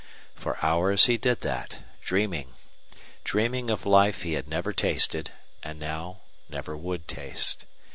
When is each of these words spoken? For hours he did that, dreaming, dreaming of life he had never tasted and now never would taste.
For 0.33 0.57
hours 0.65 1.05
he 1.05 1.19
did 1.19 1.41
that, 1.41 1.81
dreaming, 2.01 2.55
dreaming 3.23 3.69
of 3.69 3.85
life 3.85 4.23
he 4.23 4.33
had 4.33 4.47
never 4.47 4.73
tasted 4.73 5.29
and 5.61 5.77
now 5.79 6.21
never 6.49 6.75
would 6.75 7.07
taste. 7.07 7.67